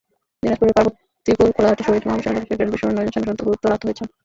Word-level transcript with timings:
দিনাজপুরের 0.43 0.75
পার্বতীপুর 0.77 1.47
খোলাহাটি 1.55 1.83
শহীদ 1.83 2.03
মাহবুব 2.05 2.23
সেনানিবাসে 2.23 2.47
গ্রেনেড 2.49 2.71
বিস্ফোরণে 2.73 2.95
নয়জন 2.97 3.13
সেনাসদস্য 3.15 3.45
গুরুতর 3.45 3.71
আহত 3.71 3.81
হয়েছেন। 3.85 4.07